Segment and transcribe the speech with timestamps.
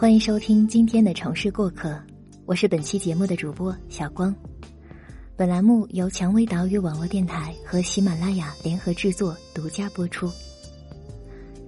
[0.00, 2.00] 欢迎收听今天的城市过客，
[2.46, 4.32] 我是本期节目的主播小光。
[5.34, 10.30] 本栏目由蔷薇岛屿网络电台和喜马拉雅联合制作，独家播出。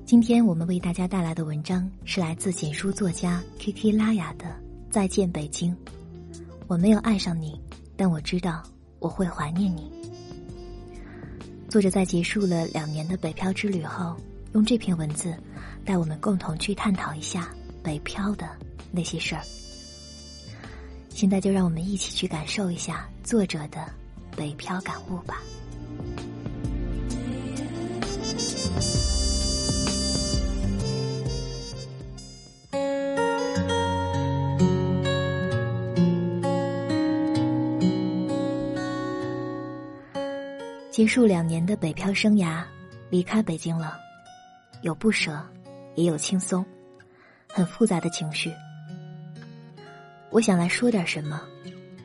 [0.07, 4.45] 今天我们为大家带来的文章是来自简书作家 K K 拉雅的
[4.93, 5.73] 《再见北京》。
[6.69, 7.61] 我没有爱上你，
[7.97, 8.63] 但我知道
[9.01, 9.91] 我会怀念你。
[11.69, 14.17] 作者在结束了两年的北漂之旅后，
[14.53, 15.35] 用这篇文字
[15.85, 17.53] 带我们共同去探讨一下。
[17.83, 18.49] 北漂的
[18.91, 19.43] 那些事儿，
[21.09, 23.85] 现在就让我们一起去感受一下作者的
[24.37, 25.41] 北漂感悟吧。
[40.91, 42.63] 结束两年的北漂生涯，
[43.09, 43.97] 离开北京了，
[44.83, 45.41] 有不舍，
[45.95, 46.63] 也有轻松。
[47.53, 48.53] 很复杂的情绪，
[50.31, 51.43] 我想来说点什么，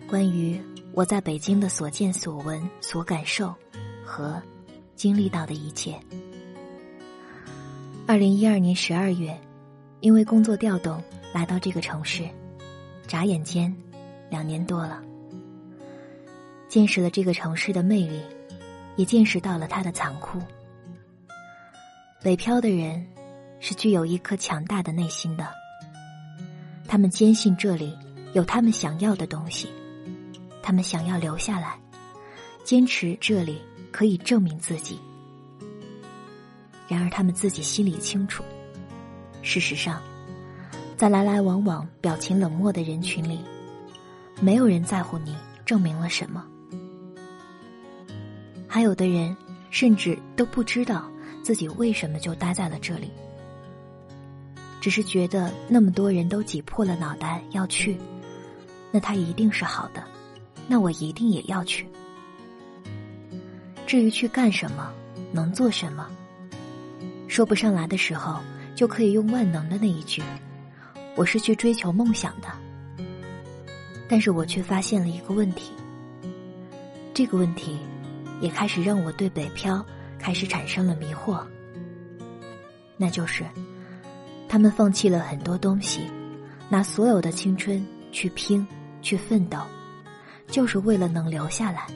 [0.07, 0.59] 关于
[0.91, 3.53] 我在北京的所见所闻、所感受
[4.03, 4.41] 和
[4.95, 5.97] 经历到的一切。
[8.07, 9.39] 二零一二年十二月，
[9.99, 11.01] 因为工作调动
[11.31, 12.27] 来到这个城市，
[13.07, 13.73] 眨眼间
[14.29, 15.01] 两年多了，
[16.67, 18.19] 见识了这个城市的魅力，
[18.95, 20.39] 也见识到了它的残酷。
[22.21, 23.05] 北漂的人。
[23.67, 25.47] 是具有一颗强大的内心的，
[26.87, 27.97] 他们坚信这里
[28.33, 29.67] 有他们想要的东西，
[30.61, 31.75] 他们想要留下来，
[32.63, 33.59] 坚持这里
[33.91, 34.99] 可以证明自己。
[36.87, 38.43] 然而，他们自己心里清楚，
[39.41, 39.99] 事实上，
[40.95, 43.39] 在来来往往、表情冷漠的人群里，
[44.39, 45.35] 没有人在乎你
[45.65, 46.45] 证明了什么，
[48.67, 49.35] 还有的人
[49.71, 51.09] 甚至都不知道
[51.41, 53.09] 自己为什么就待在了这里。
[54.85, 57.97] 只是觉得那么多人都挤破了脑袋要去，
[58.91, 60.03] 那他一定是好的，
[60.67, 61.87] 那我一定也要去。
[63.87, 64.93] 至于去干什么，
[65.31, 66.07] 能做什么，
[67.27, 68.39] 说不上来的时候，
[68.75, 70.21] 就可以用万能的那一句
[71.17, 72.47] ：“我是去追求梦想的。”
[74.07, 75.71] 但是我却发现了一个问题，
[77.11, 77.79] 这个问题
[78.39, 79.83] 也开始让我对北漂
[80.19, 81.43] 开始产生了迷惑，
[82.97, 83.43] 那就是。
[84.47, 86.01] 他们放弃了很多东西，
[86.69, 88.65] 拿所有的青春去拼、
[89.01, 89.57] 去奋斗，
[90.47, 91.87] 就是为了能留下来。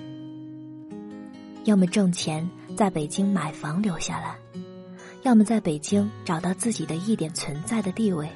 [1.65, 4.35] 要么挣钱在北京买房留下来，
[5.23, 8.27] 要么在北京找到自己的一点存在的地位。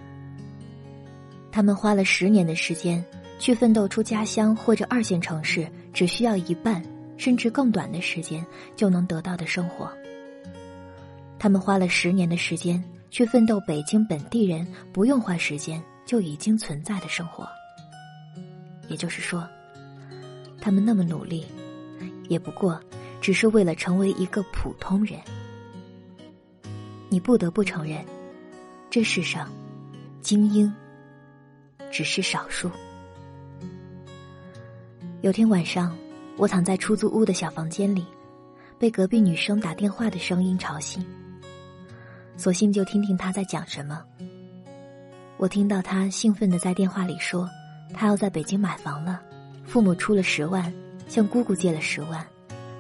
[1.52, 3.04] 他们花了十年的时间
[3.40, 6.84] 去奋斗出家乡或者二线城市只需要一半
[7.18, 9.92] 甚至更短的时间就能得到的生活。
[11.38, 12.82] 他们花了十年的时间。
[13.14, 17.48] 去奋斗，北京本地人不用花时间就已经存在的生活。
[18.88, 19.48] 也就是说，
[20.60, 21.46] 他们那么努力，
[22.28, 22.82] 也不过
[23.22, 25.20] 只是为了成为一个普通人。
[27.08, 28.04] 你不得不承认，
[28.90, 29.48] 这世上
[30.20, 30.74] 精英
[31.92, 32.68] 只是少数。
[35.22, 35.96] 有天晚上，
[36.36, 38.08] 我躺在出租屋的小房间里，
[38.80, 41.06] 被隔壁女生打电话的声音吵醒。
[42.36, 44.04] 索性就听听他在讲什么。
[45.38, 47.50] 我听到他兴奋的在电话里说，
[47.94, 49.22] 他要在北京买房了，
[49.66, 50.74] 父母出了十万，
[51.08, 52.26] 向姑姑借了十万，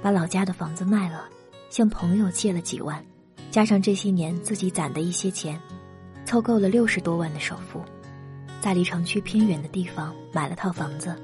[0.01, 1.25] 把老家的房子卖了，
[1.69, 3.03] 向朋友借了几万，
[3.51, 5.59] 加上这些年自己攒的一些钱，
[6.25, 7.83] 凑够了六十多万的首付，
[8.61, 11.15] 在离城区偏远的地方买了套房子，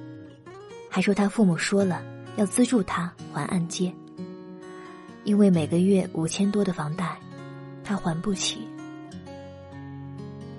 [0.89, 2.03] 还说他父母说了
[2.35, 3.93] 要资助他还按揭，
[5.23, 7.17] 因为每个月五千多的房贷。
[7.89, 8.67] 他还不起，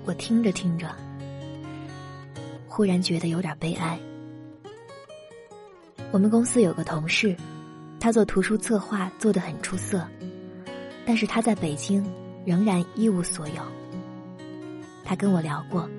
[0.03, 0.93] 我听着听着，
[2.67, 3.97] 忽然觉得有点悲哀。
[6.11, 7.33] 我们公司有个同事，
[8.01, 10.05] 他做图书策划做得很出色，
[11.05, 12.05] 但是他在北京
[12.43, 13.63] 仍然一无所有。
[15.05, 15.89] 他跟我聊过，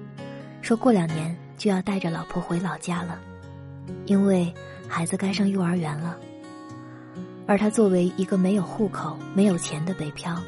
[0.60, 3.18] 说过两年就要带着老婆回老家了，
[4.04, 4.52] 因为
[4.86, 6.18] 孩子该上幼儿园了。
[7.46, 10.38] 而他作为一个没有户口、没有钱的北漂。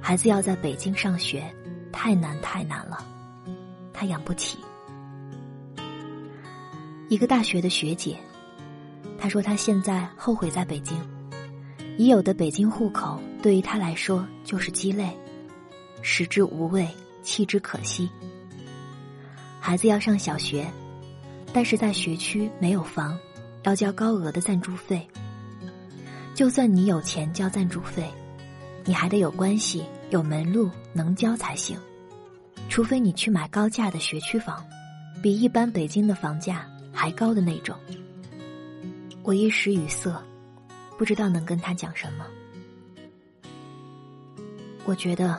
[0.00, 1.44] 孩子要在北京上学，
[1.92, 3.04] 太难太难了，
[3.92, 4.58] 他养不起。
[7.08, 8.18] 一个大学的学姐，
[9.18, 10.96] 她说她现在后悔在北京，
[11.96, 15.16] 已有的北京户口对于她来说就是鸡肋，
[16.02, 16.86] 食之无味，
[17.22, 18.08] 弃之可惜。
[19.60, 20.66] 孩子要上小学，
[21.52, 23.18] 但是在学区没有房，
[23.64, 25.06] 要交高额的赞助费。
[26.34, 28.08] 就算你有钱交赞助费。
[28.88, 31.78] 你还得有关系、有门路，能教才行。
[32.70, 34.64] 除非你去买高价的学区房，
[35.22, 37.76] 比一般北京的房价还高的那种。
[39.22, 40.10] 我一时语塞，
[40.96, 42.24] 不知道能跟他讲什么。
[44.86, 45.38] 我觉得，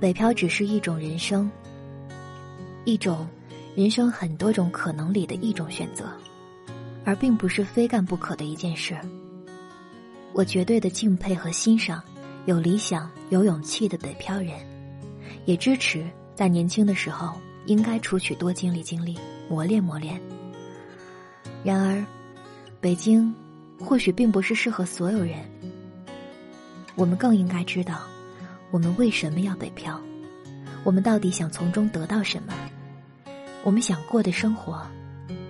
[0.00, 1.48] 北漂只是一种人生，
[2.84, 3.24] 一种
[3.76, 6.12] 人生很多种可能里的一种选择，
[7.04, 8.98] 而并不是非干不可的一件事。
[10.32, 12.02] 我绝对的敬佩和欣赏
[12.46, 14.52] 有理想、有勇气的北漂人，
[15.44, 16.04] 也支持
[16.34, 19.16] 在年轻的时候应该出去多经历经历、
[19.48, 20.20] 磨练磨练。
[21.62, 22.04] 然而，
[22.80, 23.32] 北京
[23.78, 25.38] 或许并不是适合所有人。
[26.96, 28.00] 我们更应该知道。
[28.72, 30.00] 我们为什么要北漂？
[30.82, 32.54] 我们到底想从中得到什么？
[33.62, 34.84] 我们想过的生活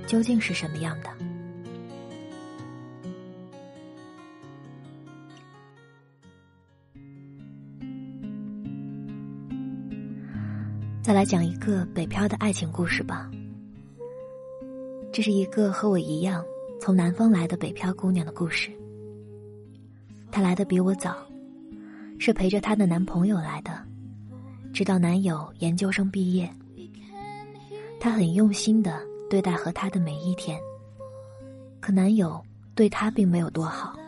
[0.06, 1.08] 究竟是什么样的？
[11.02, 13.28] 再来讲一个北漂的爱情故事吧。
[15.12, 16.44] 这是一个和我一样
[16.80, 18.70] 从南方来的北漂姑娘的故事。
[20.30, 21.16] 她来的比我早。
[22.20, 23.84] 是陪着她的男朋友来的，
[24.72, 26.48] 直到男友研究生毕业，
[27.98, 30.56] 她很用心的对待和他的每一天。
[31.80, 32.40] 可男友
[32.76, 33.98] 对她并没有多好。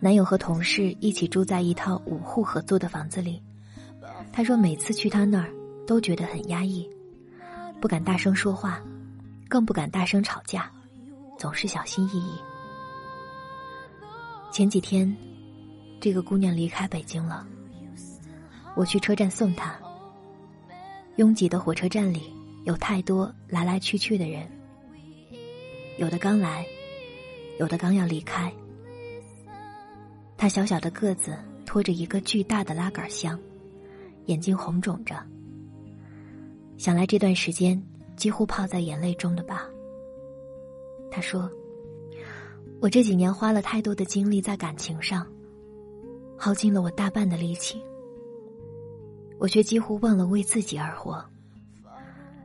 [0.00, 3.42] 男友和同事一起住在一套五户合租的房子里，
[4.32, 5.52] 他说每次去他那儿
[5.86, 6.88] 都觉得很压抑，
[7.80, 8.82] 不敢大声说话，
[9.48, 10.70] 更不敢大声吵架，
[11.38, 12.38] 总是小心翼翼。
[14.50, 15.14] 前几天。
[16.00, 17.46] 这个姑娘离开北京了，
[18.74, 19.78] 我去车站送她。
[21.14, 22.34] 拥挤的火车站里
[22.64, 24.50] 有太多来来去去的人，
[25.98, 26.66] 有的刚来，
[27.60, 28.52] 有的刚要离开。
[30.36, 33.38] 她小小的个子拖着一个巨大的拉杆箱，
[34.26, 35.16] 眼睛红肿着。
[36.76, 37.80] 想来这段时间
[38.16, 39.68] 几乎泡在眼泪中的吧。
[41.10, 41.50] 他说
[42.80, 45.26] ：“我这几年花了太多的精力在感情上。”
[46.36, 47.80] 耗尽了我大半的力气，
[49.38, 51.24] 我却几乎忘了为自己而活。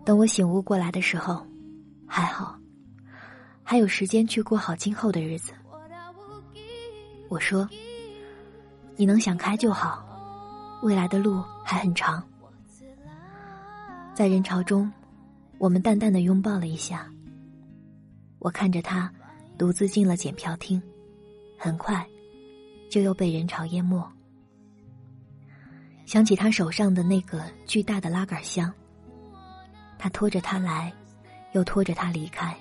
[0.05, 1.43] 等我醒悟过来的时候，
[2.05, 2.59] 还好，
[3.63, 5.51] 还有时间去过好今后的日子。
[7.27, 7.67] 我说
[8.95, 10.06] ：“你能想开就好，
[10.81, 12.23] 未来的路还很长。”
[14.13, 14.91] 在人潮中，
[15.57, 17.07] 我们淡淡的拥抱了一下。
[18.39, 19.11] 我看着他
[19.57, 20.81] 独自进了检票厅，
[21.57, 22.05] 很快。
[22.89, 24.01] 就又被人潮淹没。
[26.05, 28.71] 想起他手上的那个巨大的拉杆箱，
[29.99, 30.93] 他拖着他来，
[31.51, 32.55] 又拖着他离开，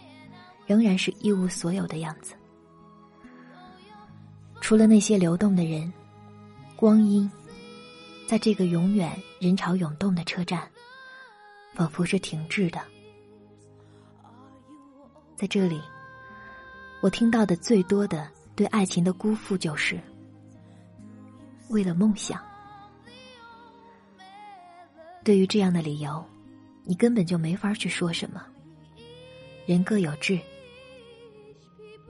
[0.67, 2.35] 仍然是一无所有的样子。
[4.61, 5.93] 除了那些流动的人，
[6.75, 7.31] 光阴，
[8.27, 10.69] 在这个永远人潮涌动的车站，
[11.75, 12.81] 仿佛是停滞的。
[15.37, 15.81] 在这里，
[17.01, 20.01] 我听到的最多的对爱情的辜负就是。
[21.69, 22.41] 为了梦想，
[25.23, 26.25] 对于这样的理由，
[26.85, 28.45] 你根本就没法去说什么。
[29.67, 30.41] 人各有志，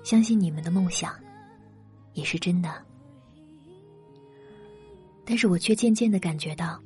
[0.03, 1.15] 相信你们的梦想
[2.15, 2.86] 也是真的。
[5.27, 6.81] 但是我却渐渐的感觉到，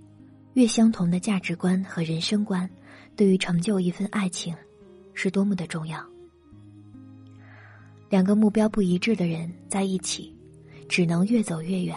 [0.54, 2.68] 越相同的价值观和人生观，
[3.14, 4.56] 对于成就一份爱情，
[5.12, 6.02] 是多么的重要。
[8.08, 10.34] 两个目标不一致的人在一起，
[10.88, 11.96] 只能越走越远。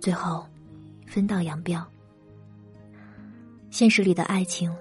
[0.00, 0.46] 最后，
[1.06, 1.84] 分道扬镳。
[3.70, 4.74] 现实里的爱情，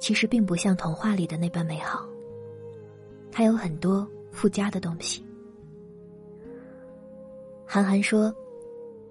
[0.00, 2.04] 其实并不像童话里的那般美好。
[3.30, 5.24] 它有很多附加的东西。
[7.64, 8.34] 韩寒说：“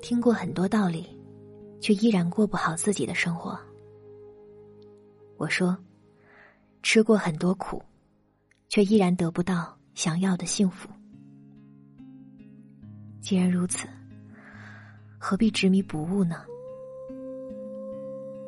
[0.01, 1.07] 听过很多道理，
[1.79, 3.59] 却依然过不好自己的生活。”
[5.37, 5.77] 我说
[6.83, 7.81] ：“吃过很多苦，
[8.67, 10.89] 却依然得不到想要的幸福。”
[13.21, 13.87] 既然如此。
[15.21, 16.37] 何必执迷不悟呢？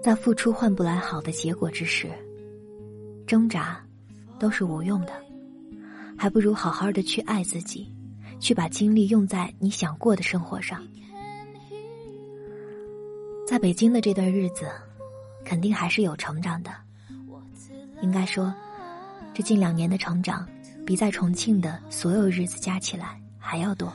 [0.01, 2.09] 在付出换不来好的结果之时，
[3.27, 3.85] 挣扎
[4.39, 5.11] 都是无用的，
[6.17, 7.93] 还不如好好的去爱自己，
[8.39, 10.81] 去把精力用在你想过的生活上。
[13.51, 14.65] 在北京的这段日子，
[15.43, 16.71] 肯定还是有成长的。
[18.01, 18.53] 应该说，
[19.33, 20.47] 这近两年的成长，
[20.85, 23.91] 比在重庆的所有日子加起来还要多。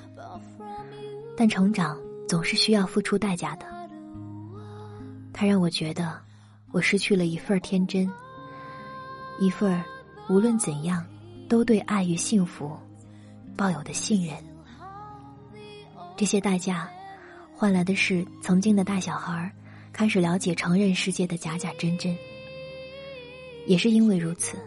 [1.38, 1.98] 但成长。
[2.28, 3.66] 总是需要付出代价的。
[5.32, 6.20] 他让我觉得，
[6.72, 8.10] 我失去了一份天真，
[9.38, 9.80] 一份
[10.28, 11.06] 无论怎样
[11.48, 12.76] 都对爱与幸福
[13.56, 14.36] 抱有的信任。
[16.16, 16.90] 这些代价，
[17.58, 19.50] 换来的是曾经的大小孩
[19.90, 22.14] 开始了解成人世界的假假真真。
[23.64, 24.58] 也是因为如此，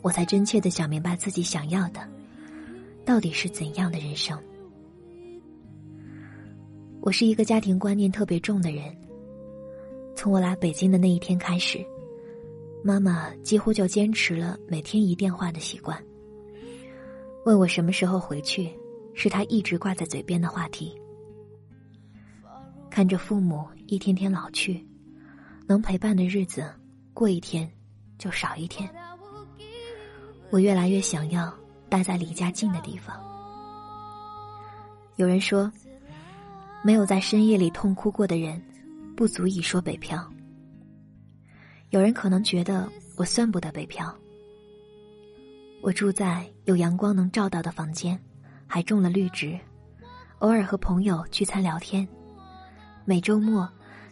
[0.00, 2.00] 我才真切的想明白自己想要的，
[3.04, 4.36] 到底是怎样的人生。
[7.02, 8.96] 我是一个家庭观念特别重的人。
[10.16, 11.84] 从我来北京的那一天开始，
[12.82, 16.02] 妈妈几乎就坚持了每天一电话的习惯。
[17.44, 18.70] 问我什么时候回去，
[19.12, 20.98] 是她一直挂在嘴边的话题。
[22.90, 24.84] 看着父母一天天老去，
[25.66, 26.68] 能陪伴的日子
[27.14, 27.70] 过一天
[28.18, 28.90] 就少一天，
[30.50, 31.52] 我越来越想要
[31.88, 33.18] 待在离家近的地方。
[35.16, 35.70] 有人说。
[36.82, 38.58] 没有在深夜里痛哭过的人，
[39.14, 40.26] 不足以说北漂。
[41.90, 44.10] 有人可能觉得我算不得北漂。
[45.82, 48.18] 我住在有阳光能照到的房间，
[48.66, 49.60] 还种了绿植，
[50.38, 52.08] 偶尔和朋友聚餐聊天，
[53.04, 53.68] 每周末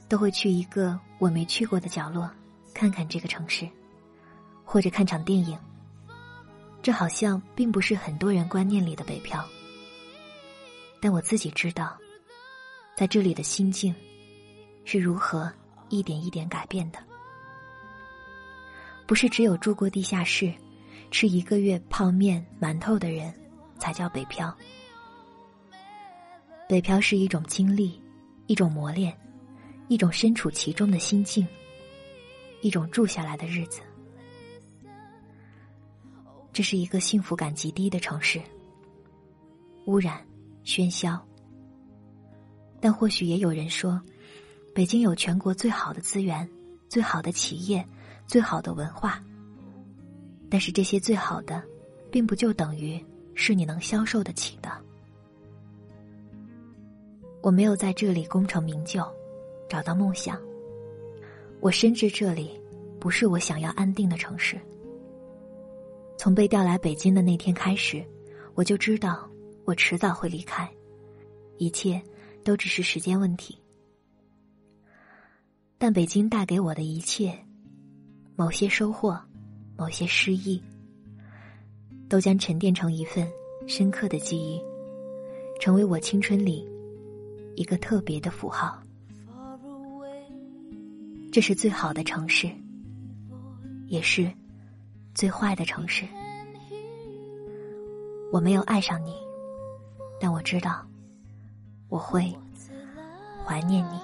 [0.08, 2.30] 都会去一个我没去过的角落，
[2.74, 3.68] 看看这个城市，
[4.64, 5.58] 或者看场电影。
[6.80, 9.44] 这好像并不是很多人观念里的北漂，
[11.00, 11.96] 但我自己知道。
[12.96, 13.94] 在这里的心境，
[14.84, 15.52] 是如何
[15.88, 16.98] 一点一点改变的？
[19.06, 20.52] 不是只有住过地下室、
[21.10, 23.32] 吃一个月泡面馒头的人
[23.78, 24.52] 才叫北漂。
[26.68, 28.02] 北漂是一种经历，
[28.48, 29.16] 一种磨练，
[29.88, 31.46] 一种身处其中的心境，
[32.62, 33.80] 一种住下来的日子。
[36.50, 38.40] 这是一个幸福感极低的城市，
[39.84, 40.26] 污染、
[40.64, 41.22] 喧嚣。
[42.80, 44.00] 但或许也有人说，
[44.74, 46.48] 北京有全国最好的资源、
[46.88, 47.86] 最好的企业、
[48.26, 49.22] 最好的文化。
[50.48, 51.62] 但是这些最好的，
[52.10, 54.87] 并不就等于是你能消受得起的。
[57.40, 59.02] 我没有在这里功成名就，
[59.68, 60.40] 找到梦想。
[61.60, 62.60] 我深知这里
[63.00, 64.60] 不是我想要安定的城市。
[66.16, 68.04] 从被调来北京的那天开始，
[68.54, 69.28] 我就知道
[69.64, 70.68] 我迟早会离开，
[71.56, 72.02] 一切。
[72.44, 73.58] 都只是时间问题，
[75.76, 77.38] 但北京带给我的一切，
[78.36, 79.20] 某些收获，
[79.76, 80.62] 某些失意，
[82.08, 83.30] 都将沉淀成一份
[83.66, 84.62] 深刻的记忆，
[85.60, 86.66] 成为我青春里
[87.58, 88.80] 一个特别的符号。
[91.32, 92.48] 这是最好的城市，
[93.88, 94.32] 也是
[95.12, 96.06] 最坏的城市。
[98.32, 99.12] 我没有爱上你，
[100.20, 100.86] 但我知道。
[101.88, 102.32] 我会
[103.44, 103.98] 怀念你。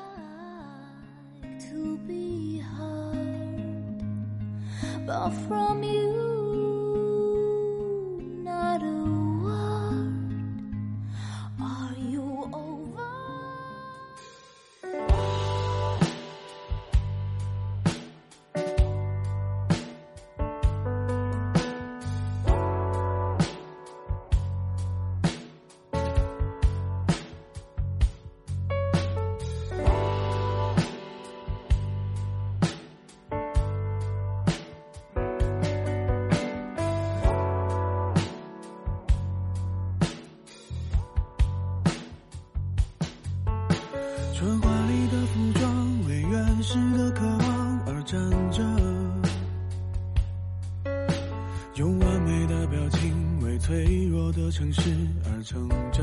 [54.50, 54.90] 城市
[55.24, 56.02] 而成着。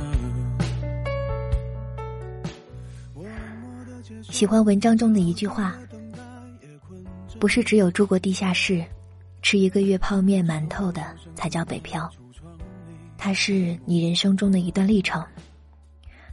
[4.24, 5.76] 喜欢文章中的一句话
[7.40, 8.84] ：“不是只有住过地下室、
[9.42, 11.02] 吃一个月泡面馒头的
[11.34, 12.12] 才叫北漂，
[13.18, 15.24] 它是你人生中的一段历程。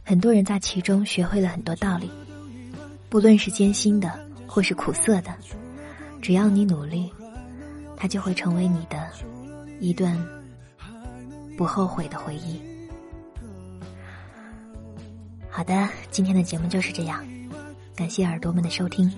[0.03, 2.11] 很多人在其中学会了很多道理，
[3.09, 5.33] 不论是艰辛的或是苦涩的，
[6.21, 7.11] 只要你努力，
[7.97, 9.09] 它就会成为你的
[9.79, 10.17] 一段。”
[11.57, 12.57] 不后悔的回忆。
[15.49, 17.21] 好的，今天的节目就是这样，
[17.97, 19.11] 感谢耳朵们的收听。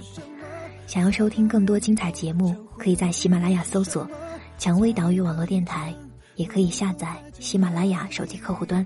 [0.88, 4.10] 想要收听更多精彩节目，可以在喜马拉雅搜索
[4.57, 5.93] “蔷薇岛屿网络电台”，
[6.36, 8.83] 也可以下载喜马拉雅手机客户端，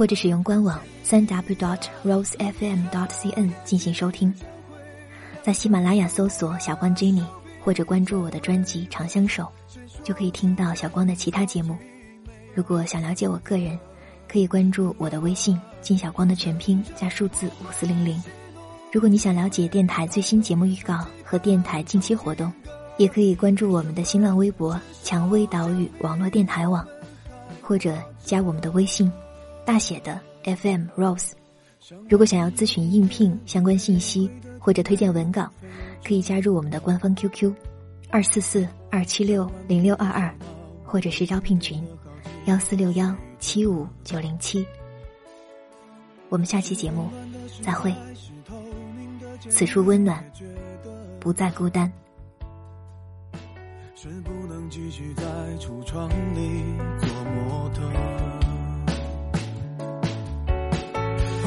[0.00, 4.34] 或者使用官网三 w dot rosefm dot cn 进行收听。
[5.42, 7.22] 在喜马拉雅搜索“小光 Jenny”
[7.62, 9.42] 或者关注我的专辑《长相守》，
[10.02, 11.76] 就可以听到小光的其他节目。
[12.54, 13.78] 如果想了解我个人，
[14.26, 18.18] 可以关注我的微信“金小光”的全拼加数字五四零零。
[18.90, 22.50] 如果你想了解电台最新节目预告和电台近期活动，
[22.96, 26.88] 也可以关注我们的新浪微博“蔷薇岛屿网络电台网”，
[27.60, 29.12] 或者加我们的微信，
[29.64, 31.32] 大写的 FM Rose，
[32.08, 35.48] 如果想要咨询应聘相关信息或者推荐文稿，
[36.04, 37.52] 可以加入我们的官方 QQ：
[38.10, 40.34] 二四四二七六零六二二，
[40.84, 41.86] 或者是招聘群：
[42.46, 44.66] 幺四六幺七五九零七。
[46.28, 47.08] 我们下期节目
[47.62, 47.94] 再会。
[49.48, 50.24] 此处温暖，
[51.18, 51.90] 不再孤单。
[53.94, 55.24] 是不能继续在
[55.58, 56.64] 橱窗里
[57.00, 58.29] 做模特。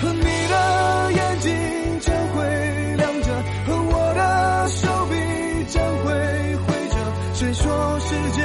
[0.00, 1.50] 和你的眼睛
[2.00, 2.42] 将会
[2.96, 3.28] 亮着
[3.66, 4.20] 和我的
[4.68, 5.14] 手臂
[5.68, 6.04] 将会
[6.56, 6.94] 挥着。
[7.34, 7.62] 谁说
[8.00, 8.38] 世界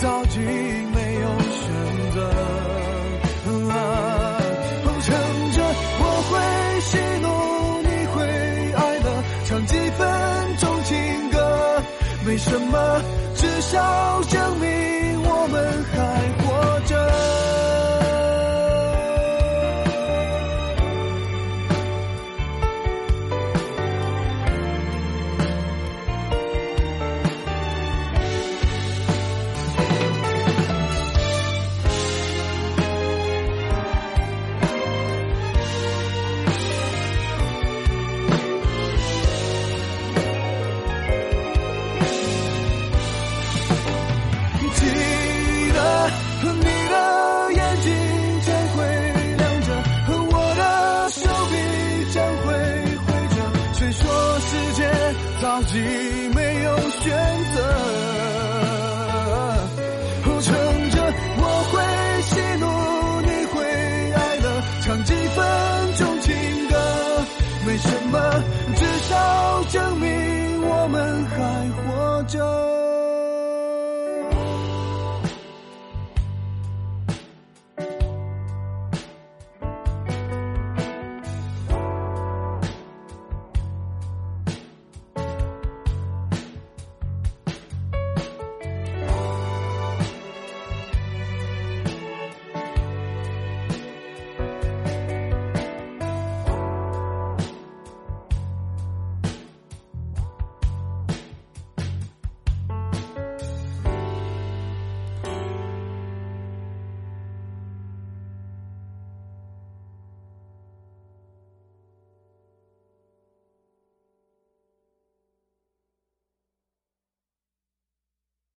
[0.00, 0.36] 早已
[0.94, 1.64] 没有选
[2.14, 2.16] 择？
[3.70, 3.72] 啊
[5.06, 5.12] 捧
[5.52, 5.58] 着
[5.98, 6.32] 我会
[6.80, 6.88] 喜
[7.22, 7.26] 怒
[7.82, 8.16] 你会
[8.74, 9.06] 哀乐
[9.44, 10.00] 唱几分
[10.58, 10.94] 钟情
[11.30, 11.36] 歌
[12.24, 12.74] 没什么
[13.34, 14.75] 至少证明
[55.76, 56.15] Jesus.